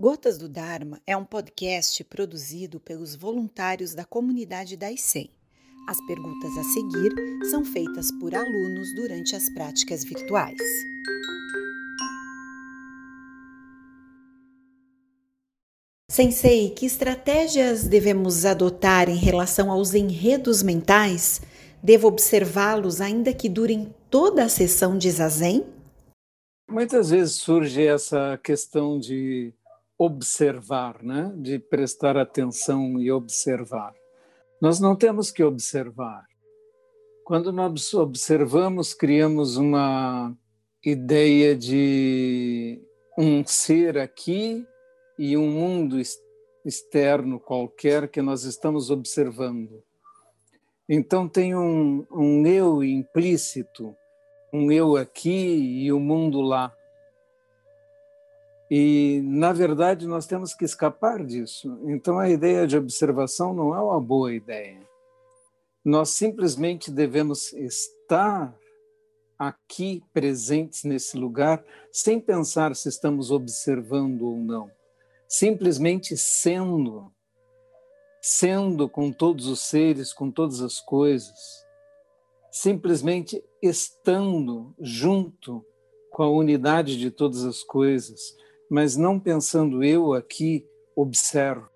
[0.00, 5.28] Gotas do Dharma é um podcast produzido pelos voluntários da comunidade da ICEM.
[5.88, 7.12] As perguntas a seguir
[7.50, 10.56] são feitas por alunos durante as práticas virtuais.
[16.08, 21.40] Sensei, que estratégias devemos adotar em relação aos enredos mentais?
[21.82, 25.66] Devo observá-los ainda que durem toda a sessão de zazen?
[26.70, 29.52] Muitas vezes surge essa questão de
[29.98, 31.32] observar, né?
[31.36, 33.92] de prestar atenção e observar.
[34.62, 36.24] Nós não temos que observar.
[37.24, 40.34] Quando nós observamos, criamos uma
[40.84, 42.80] ideia de
[43.18, 44.64] um ser aqui
[45.18, 46.00] e um mundo
[46.64, 49.82] externo qualquer que nós estamos observando.
[50.88, 53.94] Então tem um, um eu implícito,
[54.52, 56.72] um eu aqui e o um mundo lá.
[58.70, 61.80] E, na verdade, nós temos que escapar disso.
[61.86, 64.86] Então, a ideia de observação não é uma boa ideia.
[65.82, 68.54] Nós simplesmente devemos estar
[69.38, 74.70] aqui presentes nesse lugar, sem pensar se estamos observando ou não.
[75.26, 77.10] Simplesmente sendo,
[78.20, 81.64] sendo com todos os seres, com todas as coisas.
[82.50, 85.64] Simplesmente estando junto
[86.10, 88.36] com a unidade de todas as coisas
[88.70, 91.68] mas não pensando eu aqui observo,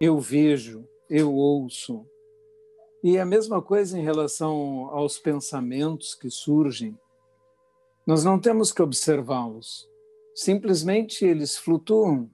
[0.00, 2.06] eu vejo, eu ouço.
[3.02, 6.96] E a mesma coisa em relação aos pensamentos que surgem.
[8.06, 9.88] Nós não temos que observá-los,
[10.34, 12.30] simplesmente eles flutuam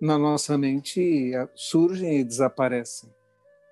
[0.00, 3.10] na nossa mente, surgem e desaparecem.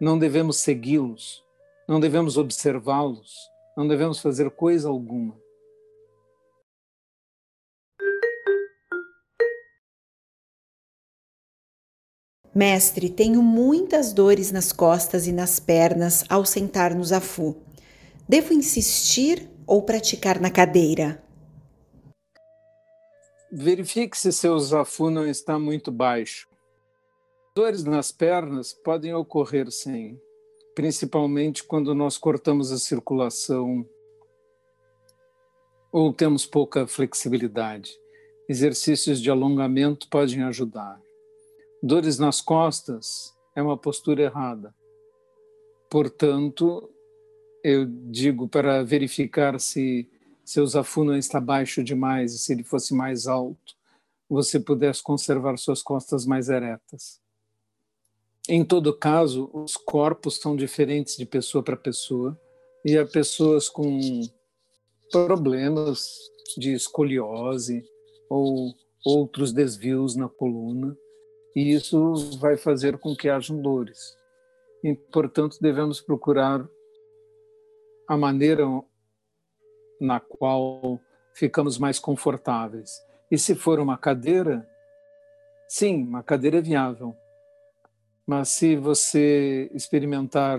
[0.00, 1.44] Não devemos segui-los,
[1.86, 3.36] não devemos observá-los,
[3.76, 5.36] não devemos fazer coisa alguma.
[12.54, 17.56] Mestre, tenho muitas dores nas costas e nas pernas ao sentar no zafu.
[18.28, 21.22] Devo insistir ou praticar na cadeira?
[23.50, 26.46] Verifique se seu zafu não está muito baixo.
[27.54, 30.18] Dores nas pernas podem ocorrer sim,
[30.74, 33.86] principalmente quando nós cortamos a circulação
[35.90, 37.92] ou temos pouca flexibilidade.
[38.48, 40.98] Exercícios de alongamento podem ajudar.
[41.82, 44.72] Dores nas costas é uma postura errada.
[45.90, 46.88] Portanto,
[47.64, 50.08] eu digo para verificar se
[50.44, 53.74] seu zafu não está baixo demais e se ele fosse mais alto,
[54.28, 57.20] você pudesse conservar suas costas mais eretas.
[58.48, 62.40] Em todo caso, os corpos são diferentes de pessoa para pessoa
[62.84, 64.22] e há pessoas com
[65.10, 66.06] problemas
[66.56, 67.84] de escoliose
[68.30, 68.72] ou
[69.04, 70.96] outros desvios na coluna
[71.54, 74.16] e isso vai fazer com que hajam dores.
[74.82, 76.66] E, portanto, devemos procurar
[78.08, 78.64] a maneira
[80.00, 81.00] na qual
[81.34, 82.90] ficamos mais confortáveis.
[83.30, 84.68] E se for uma cadeira,
[85.68, 87.14] sim, uma cadeira é viável.
[88.26, 90.58] Mas se você experimentar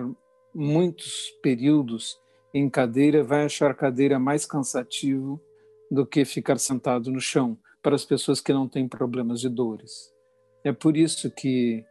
[0.53, 2.19] muitos períodos
[2.53, 5.41] em cadeira, vai achar cadeira mais cansativo
[5.89, 10.12] do que ficar sentado no chão, para as pessoas que não têm problemas de dores.
[10.63, 11.85] É por isso que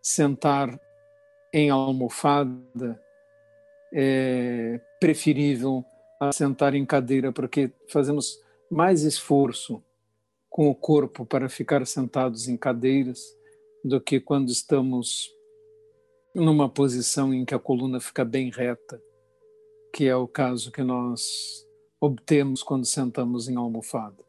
[0.00, 0.80] sentar
[1.52, 3.00] em almofada
[3.92, 5.84] é preferível
[6.20, 8.38] a sentar em cadeira, porque fazemos
[8.70, 9.82] mais esforço
[10.48, 13.20] com o corpo para ficar sentados em cadeiras
[13.84, 15.30] do que quando estamos
[16.34, 19.00] numa posição em que a coluna fica bem reta,
[19.94, 21.66] que é o caso que nós
[22.00, 24.27] obtemos quando sentamos em almofada.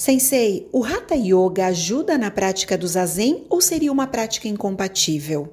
[0.00, 5.52] Sensei, o Hatha Yoga ajuda na prática do Zazen ou seria uma prática incompatível?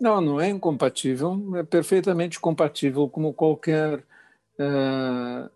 [0.00, 5.50] Não, não é incompatível, é perfeitamente compatível como qualquer uh,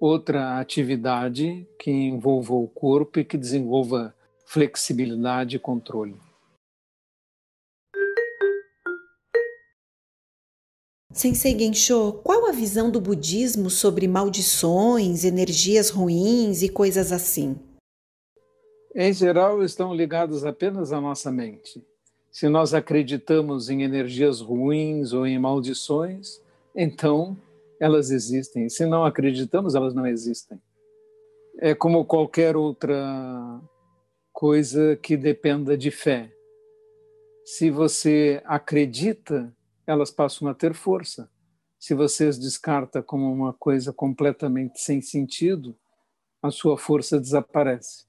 [0.00, 4.12] outra atividade que envolva o corpo e que desenvolva
[4.44, 6.16] flexibilidade e controle.
[11.12, 17.54] Sensei Gensho, qual a visão do budismo sobre maldições, energias ruins e coisas assim?
[18.94, 21.84] Em geral, estão ligados apenas à nossa mente.
[22.30, 26.40] Se nós acreditamos em energias ruins ou em maldições,
[26.74, 27.36] então
[27.78, 28.70] elas existem.
[28.70, 30.58] Se não acreditamos, elas não existem.
[31.58, 33.60] É como qualquer outra
[34.32, 36.32] coisa que dependa de fé.
[37.44, 39.54] Se você acredita,
[39.86, 41.30] elas passam a ter força.
[41.78, 45.76] se você as descarta como uma coisa completamente sem sentido,
[46.40, 48.04] a sua força desaparece.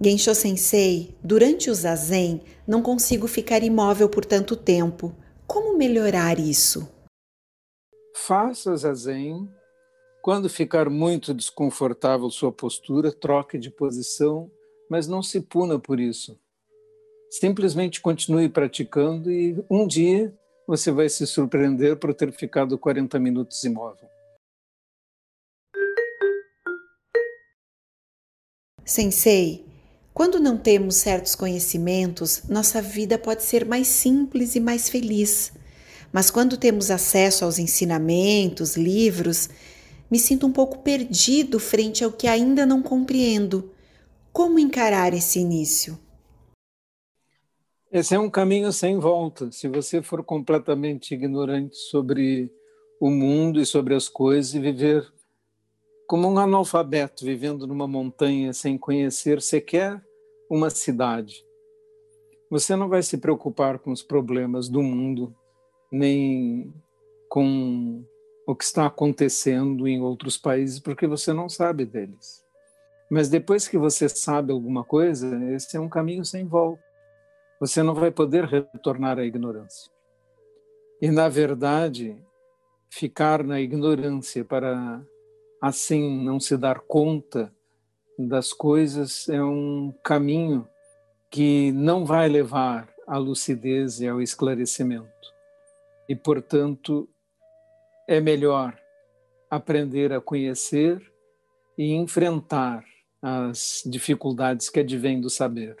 [0.00, 5.14] Gensho Sensei, durante o zazen, não consigo ficar imóvel por tanto tempo.
[5.46, 6.88] Como melhorar isso?
[8.14, 9.48] Faça zazen.
[10.22, 14.50] Quando ficar muito desconfortável sua postura, troque de posição,
[14.90, 16.38] mas não se puna por isso.
[17.40, 20.32] Simplesmente continue praticando e um dia
[20.68, 24.08] você vai se surpreender por ter ficado 40 minutos imóvel.
[28.84, 29.66] Sensei,
[30.12, 35.52] quando não temos certos conhecimentos, nossa vida pode ser mais simples e mais feliz.
[36.12, 39.48] Mas quando temos acesso aos ensinamentos, livros,
[40.08, 43.72] me sinto um pouco perdido frente ao que ainda não compreendo.
[44.32, 45.98] Como encarar esse início?
[47.94, 49.52] Esse é um caminho sem volta.
[49.52, 52.52] Se você for completamente ignorante sobre
[53.00, 55.06] o mundo e sobre as coisas e viver
[56.08, 60.04] como um analfabeto vivendo numa montanha sem conhecer sequer
[60.50, 61.46] uma cidade,
[62.50, 65.32] você não vai se preocupar com os problemas do mundo,
[65.88, 66.74] nem
[67.28, 68.04] com
[68.44, 72.44] o que está acontecendo em outros países, porque você não sabe deles.
[73.08, 76.93] Mas depois que você sabe alguma coisa, esse é um caminho sem volta
[77.60, 79.90] você não vai poder retornar à ignorância.
[81.00, 82.16] E, na verdade,
[82.90, 85.02] ficar na ignorância para
[85.60, 87.52] assim não se dar conta
[88.18, 90.68] das coisas é um caminho
[91.30, 95.08] que não vai levar à lucidez e ao esclarecimento.
[96.08, 97.08] E, portanto,
[98.06, 98.78] é melhor
[99.50, 101.02] aprender a conhecer
[101.76, 102.84] e enfrentar
[103.20, 105.76] as dificuldades que advêm do saber.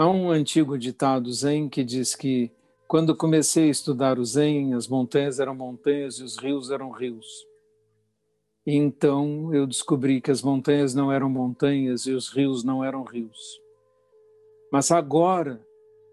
[0.00, 2.50] Há um antigo ditado zen que diz que
[2.88, 7.26] quando comecei a estudar o zen, as montanhas eram montanhas e os rios eram rios.
[8.66, 13.60] Então eu descobri que as montanhas não eram montanhas e os rios não eram rios.
[14.72, 15.62] Mas agora,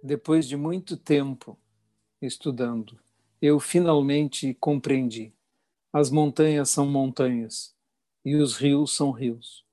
[0.03, 1.57] depois de muito tempo
[2.21, 2.99] estudando,
[3.41, 5.31] eu finalmente compreendi.
[5.93, 7.73] As montanhas são montanhas
[8.25, 9.65] e os rios são rios.